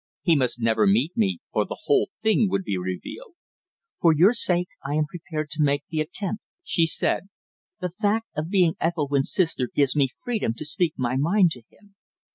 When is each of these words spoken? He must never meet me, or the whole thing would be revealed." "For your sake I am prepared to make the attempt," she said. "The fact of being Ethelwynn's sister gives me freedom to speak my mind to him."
He 0.23 0.35
must 0.35 0.59
never 0.59 0.87
meet 0.87 1.15
me, 1.15 1.37
or 1.53 1.63
the 1.63 1.77
whole 1.83 2.09
thing 2.23 2.49
would 2.49 2.63
be 2.63 2.75
revealed." 2.75 3.35
"For 3.99 4.15
your 4.15 4.33
sake 4.33 4.69
I 4.83 4.95
am 4.95 5.05
prepared 5.05 5.51
to 5.51 5.61
make 5.61 5.83
the 5.91 6.01
attempt," 6.01 6.41
she 6.63 6.87
said. 6.87 7.29
"The 7.81 7.91
fact 7.91 8.25
of 8.35 8.49
being 8.49 8.73
Ethelwynn's 8.81 9.31
sister 9.31 9.69
gives 9.71 9.95
me 9.95 10.07
freedom 10.25 10.55
to 10.55 10.65
speak 10.65 10.95
my 10.97 11.17
mind 11.17 11.51
to 11.51 11.61
him." 11.69 11.93